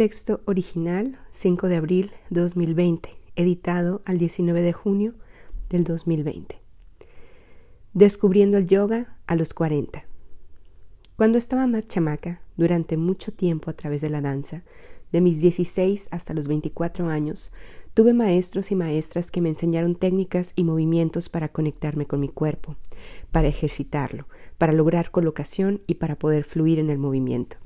[0.00, 5.12] Texto original 5 de abril 2020, editado al 19 de junio
[5.68, 6.58] del 2020.
[7.92, 10.06] Descubriendo el yoga a los 40.
[11.16, 14.62] Cuando estaba más chamaca, durante mucho tiempo a través de la danza,
[15.12, 17.52] de mis 16 hasta los 24 años,
[17.92, 22.76] tuve maestros y maestras que me enseñaron técnicas y movimientos para conectarme con mi cuerpo,
[23.32, 27.58] para ejercitarlo, para lograr colocación y para poder fluir en el movimiento.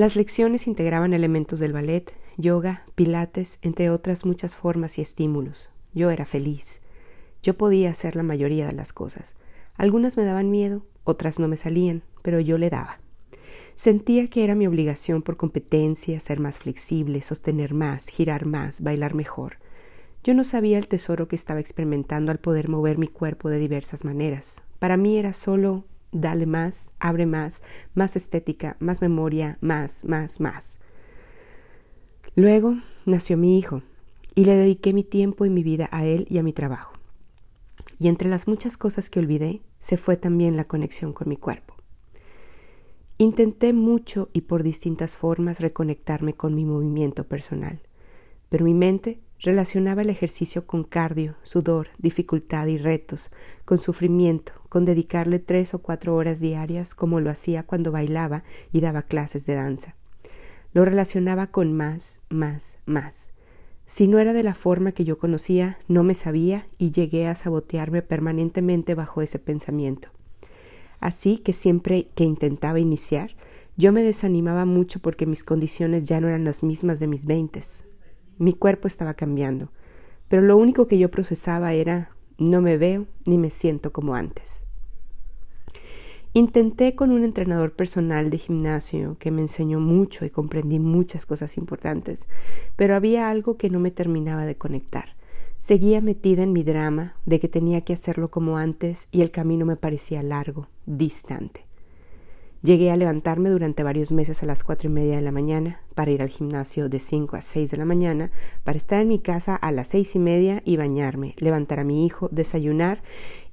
[0.00, 5.68] Las lecciones integraban elementos del ballet, yoga, pilates, entre otras muchas formas y estímulos.
[5.92, 6.80] Yo era feliz.
[7.42, 9.36] Yo podía hacer la mayoría de las cosas.
[9.74, 12.98] Algunas me daban miedo, otras no me salían, pero yo le daba.
[13.74, 19.14] Sentía que era mi obligación por competencia ser más flexible, sostener más, girar más, bailar
[19.14, 19.58] mejor.
[20.24, 24.06] Yo no sabía el tesoro que estaba experimentando al poder mover mi cuerpo de diversas
[24.06, 24.62] maneras.
[24.78, 27.62] Para mí era solo dale más, abre más,
[27.94, 30.80] más estética, más memoria, más, más, más.
[32.34, 33.82] Luego nació mi hijo
[34.34, 36.94] y le dediqué mi tiempo y mi vida a él y a mi trabajo.
[37.98, 41.74] Y entre las muchas cosas que olvidé, se fue también la conexión con mi cuerpo.
[43.18, 47.80] Intenté mucho y por distintas formas reconectarme con mi movimiento personal,
[48.48, 53.30] pero mi mente relacionaba el ejercicio con cardio, sudor, dificultad y retos,
[53.64, 58.80] con sufrimiento, con dedicarle tres o cuatro horas diarias como lo hacía cuando bailaba y
[58.80, 59.96] daba clases de danza.
[60.72, 63.32] Lo relacionaba con más, más, más.
[63.86, 67.34] Si no era de la forma que yo conocía, no me sabía y llegué a
[67.34, 70.10] sabotearme permanentemente bajo ese pensamiento.
[71.00, 73.32] Así que siempre que intentaba iniciar,
[73.76, 77.84] yo me desanimaba mucho porque mis condiciones ya no eran las mismas de mis veintes.
[78.40, 79.70] Mi cuerpo estaba cambiando,
[80.28, 84.64] pero lo único que yo procesaba era no me veo ni me siento como antes.
[86.32, 91.58] Intenté con un entrenador personal de gimnasio que me enseñó mucho y comprendí muchas cosas
[91.58, 92.28] importantes,
[92.76, 95.16] pero había algo que no me terminaba de conectar.
[95.58, 99.66] Seguía metida en mi drama de que tenía que hacerlo como antes y el camino
[99.66, 101.69] me parecía largo, distante.
[102.62, 106.10] Llegué a levantarme durante varios meses a las cuatro y media de la mañana para
[106.10, 108.30] ir al gimnasio de cinco a seis de la mañana,
[108.64, 112.04] para estar en mi casa a las seis y media y bañarme, levantar a mi
[112.04, 113.02] hijo, desayunar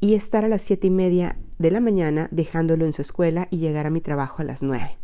[0.00, 3.56] y estar a las siete y media de la mañana dejándolo en su escuela y
[3.56, 4.98] llegar a mi trabajo a las nueve.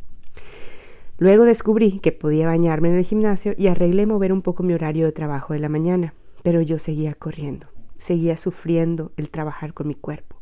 [1.17, 5.07] Luego descubrí que podía bañarme en el gimnasio y arreglé mover un poco mi horario
[5.07, 6.13] de trabajo de la mañana,
[6.43, 10.37] pero yo seguía corriendo, seguía sufriendo el trabajar con mi cuerpo.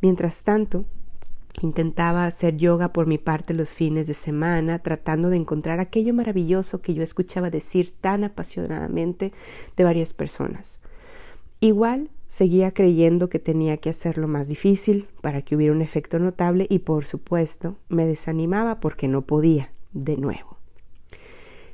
[0.00, 0.84] Mientras tanto,
[1.62, 6.82] Intentaba hacer yoga por mi parte los fines de semana, tratando de encontrar aquello maravilloso
[6.82, 9.32] que yo escuchaba decir tan apasionadamente
[9.76, 10.80] de varias personas.
[11.60, 16.66] Igual seguía creyendo que tenía que hacerlo más difícil para que hubiera un efecto notable
[16.68, 20.58] y por supuesto me desanimaba porque no podía de nuevo.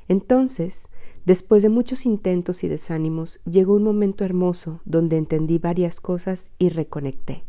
[0.06, 0.88] Entonces,
[1.24, 6.68] después de muchos intentos y desánimos, llegó un momento hermoso donde entendí varias cosas y
[6.68, 7.42] reconecté.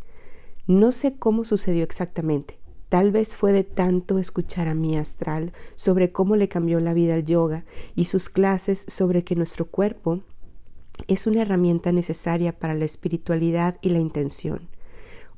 [0.66, 2.58] No sé cómo sucedió exactamente.
[2.88, 7.14] Tal vez fue de tanto escuchar a mi astral sobre cómo le cambió la vida
[7.14, 7.64] al yoga
[7.94, 10.20] y sus clases sobre que nuestro cuerpo
[11.06, 14.68] es una herramienta necesaria para la espiritualidad y la intención.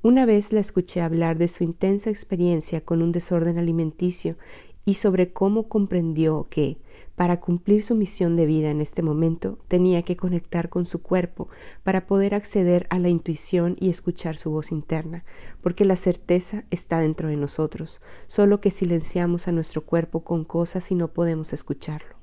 [0.00, 4.36] Una vez la escuché hablar de su intensa experiencia con un desorden alimenticio
[4.84, 6.76] y sobre cómo comprendió que,
[7.16, 11.49] para cumplir su misión de vida en este momento, tenía que conectar con su cuerpo
[11.82, 15.25] para poder acceder a la intuición y escuchar su voz interna,
[15.62, 20.91] porque la certeza está dentro de nosotros, solo que silenciamos a nuestro cuerpo con cosas
[20.91, 22.15] y no podemos escucharlo.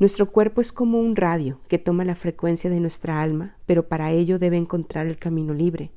[0.00, 4.10] Nuestro cuerpo es como un radio que toma la frecuencia de nuestra alma, pero para
[4.10, 5.92] ello debe encontrar el camino libre.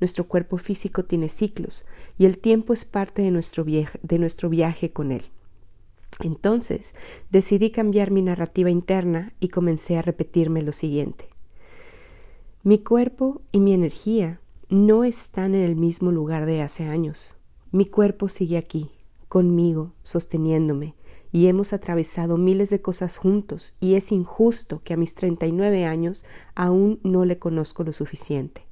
[0.00, 1.86] Nuestro cuerpo físico tiene ciclos
[2.18, 5.22] y el tiempo es parte de nuestro, de nuestro viaje con él.
[6.20, 6.94] Entonces
[7.30, 11.28] decidí cambiar mi narrativa interna y comencé a repetirme lo siguiente.
[12.62, 17.36] Mi cuerpo y mi energía no están en el mismo lugar de hace años.
[17.72, 18.90] Mi cuerpo sigue aquí,
[19.28, 20.94] conmigo, sosteniéndome,
[21.32, 26.24] y hemos atravesado miles de cosas juntos, y es injusto que a mis 39 años
[26.54, 28.62] aún no le conozco lo suficiente.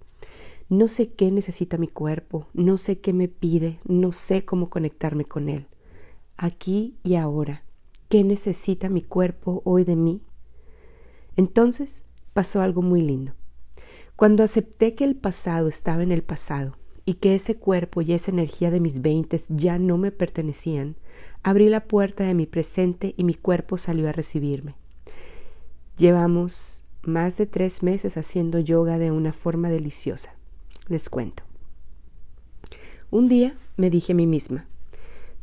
[0.69, 5.25] No sé qué necesita mi cuerpo, no sé qué me pide, no sé cómo conectarme
[5.25, 5.67] con él
[6.43, 7.63] aquí y ahora.
[8.09, 10.23] ¿Qué necesita mi cuerpo hoy de mí?
[11.37, 13.33] Entonces pasó algo muy lindo.
[14.17, 18.33] Cuando acepté que el pasado estaba en el pasado y que ese cuerpo y esa
[18.33, 20.97] energía de mis veintes ya no me pertenecían,
[21.45, 24.75] abrí la puerta de mi presente y mi cuerpo salió a recibirme.
[25.97, 30.35] Llevamos más de tres meses haciendo yoga de una forma deliciosa.
[30.89, 31.45] Les cuento.
[33.11, 34.67] Un día me dije a mí misma,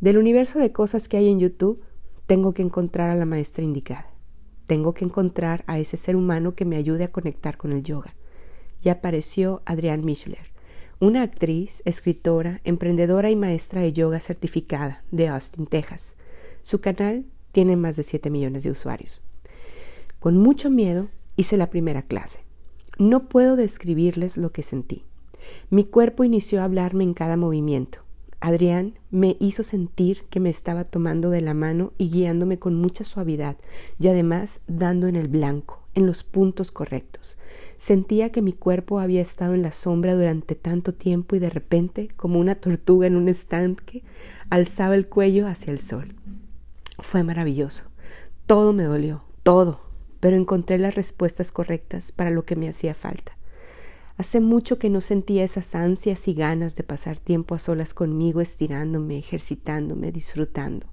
[0.01, 1.83] del universo de cosas que hay en YouTube,
[2.25, 4.07] tengo que encontrar a la maestra indicada.
[4.65, 8.15] Tengo que encontrar a ese ser humano que me ayude a conectar con el yoga.
[8.81, 10.53] Y apareció Adrián Michler,
[10.99, 16.15] una actriz, escritora, emprendedora y maestra de yoga certificada de Austin, Texas.
[16.61, 19.21] Su canal tiene más de 7 millones de usuarios.
[20.19, 22.41] Con mucho miedo hice la primera clase.
[22.97, 25.03] No puedo describirles lo que sentí.
[25.69, 27.99] Mi cuerpo inició a hablarme en cada movimiento.
[28.41, 33.03] Adrián me hizo sentir que me estaba tomando de la mano y guiándome con mucha
[33.03, 33.57] suavidad
[33.99, 37.37] y además dando en el blanco, en los puntos correctos.
[37.77, 42.09] Sentía que mi cuerpo había estado en la sombra durante tanto tiempo y de repente,
[42.15, 44.03] como una tortuga en un estanque,
[44.49, 46.15] alzaba el cuello hacia el sol.
[46.99, 47.85] Fue maravilloso.
[48.47, 49.81] Todo me dolió, todo,
[50.19, 53.38] pero encontré las respuestas correctas para lo que me hacía falta.
[54.19, 58.41] Hace mucho que no sentía esas ansias y ganas de pasar tiempo a solas conmigo,
[58.41, 60.87] estirándome, ejercitándome, disfrutando.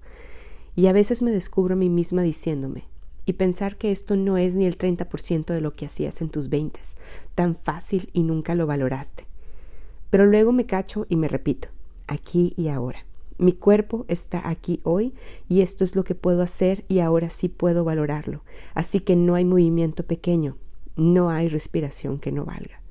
[0.76, 2.84] Y a veces me descubro a mí misma diciéndome,
[3.24, 6.48] y pensar que esto no es ni el 30% de lo que hacías en tus
[6.48, 6.96] veintes,
[7.34, 9.26] tan fácil y nunca lo valoraste.
[10.08, 11.66] Pero luego me cacho y me repito,
[12.06, 13.06] aquí y ahora.
[13.38, 15.14] Mi cuerpo está aquí hoy
[15.48, 18.44] y esto es lo que puedo hacer y ahora sí puedo valorarlo.
[18.72, 20.58] Así que no hay movimiento pequeño,
[20.94, 22.85] no hay respiración que no valga.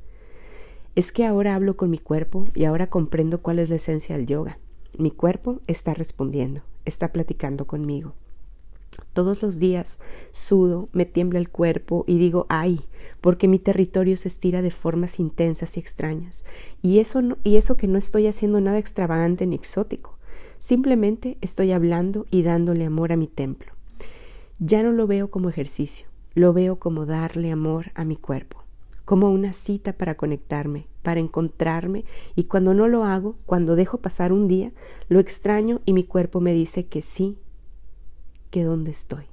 [0.96, 4.28] Es que ahora hablo con mi cuerpo y ahora comprendo cuál es la esencia del
[4.28, 4.60] yoga.
[4.98, 8.14] Mi cuerpo está respondiendo, está platicando conmigo.
[9.12, 10.00] Todos los días
[10.32, 12.80] sudo, me tiembla el cuerpo y digo ay,
[13.20, 16.46] porque mi territorio se estira de formas intensas y extrañas.
[16.82, 20.18] Y eso, y eso que no estoy haciendo nada extravagante ni exótico.
[20.60, 23.74] Simplemente estoy hablando y dándole amor a mi templo.
[24.60, 28.65] Ya no lo veo como ejercicio, lo veo como darle amor a mi cuerpo
[29.06, 32.06] como una cita para conectarme, para encontrarme,
[32.36, 34.72] y cuando no lo hago, cuando dejo pasar un día,
[35.08, 37.38] lo extraño y mi cuerpo me dice que sí,
[38.50, 39.26] que dónde estoy.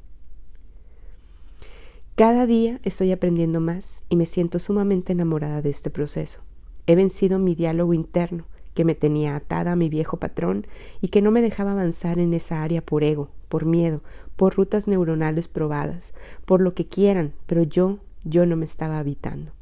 [2.15, 6.43] Cada día estoy aprendiendo más y me siento sumamente enamorada de este proceso.
[6.87, 8.45] He vencido mi diálogo interno,
[8.75, 10.67] que me tenía atada a mi viejo patrón
[11.01, 14.03] y que no me dejaba avanzar en esa área por ego, por miedo,
[14.37, 16.15] por rutas neuronales probadas,
[16.45, 19.53] por lo que quieran, pero yo, yo no me estaba habitando.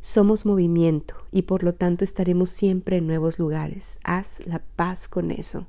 [0.00, 3.98] Somos movimiento y por lo tanto estaremos siempre en nuevos lugares.
[4.02, 5.66] Haz la paz con eso.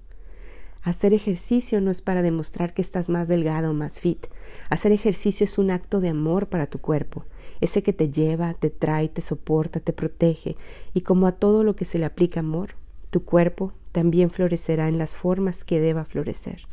[0.83, 4.27] Hacer ejercicio no es para demostrar que estás más delgada o más fit.
[4.69, 7.25] Hacer ejercicio es un acto de amor para tu cuerpo,
[7.59, 10.55] ese que te lleva, te trae, te soporta, te protege,
[10.93, 12.75] y como a todo lo que se le aplica amor,
[13.11, 16.67] tu cuerpo también florecerá en las formas que deba florecer.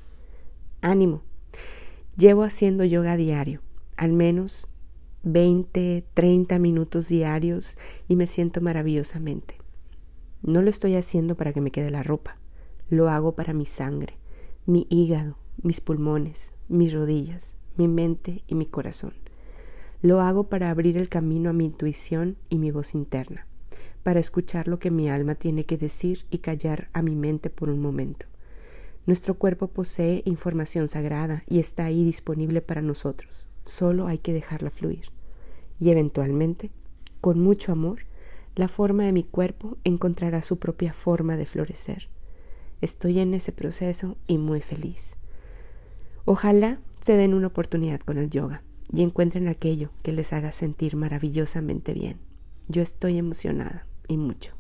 [0.81, 1.23] Ánimo.
[2.17, 3.61] Llevo haciendo yoga diario,
[3.97, 4.69] al menos
[5.25, 7.77] 20, 30 minutos diarios
[8.07, 9.57] y me siento maravillosamente.
[10.43, 12.39] No lo estoy haciendo para que me quede la ropa,
[12.89, 14.15] lo hago para mi sangre,
[14.67, 19.15] mi hígado, mis pulmones, mis rodillas, mi mente y mi corazón.
[20.01, 23.49] Lo hago para abrir el camino a mi intuición y mi voz interna,
[24.05, 27.69] para escuchar lo que mi alma tiene que decir y callar a mi mente por
[27.69, 28.27] un momento.
[29.07, 33.48] Nuestro cuerpo posee información sagrada y está ahí disponible para nosotros.
[33.69, 35.11] Solo hay que dejarla fluir.
[35.79, 36.71] Y eventualmente,
[37.21, 37.99] con mucho amor,
[38.57, 42.09] la forma de mi cuerpo encontrará su propia forma de florecer.
[42.81, 45.17] Estoy en ese proceso y muy feliz.
[46.25, 50.97] Ojalá se den una oportunidad con el yoga y encuentren aquello que les haga sentir
[50.97, 52.17] maravillosamente bien.
[52.69, 54.58] Yo estoy emocionada y mucho.